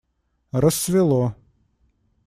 Рассвело. 0.63 1.23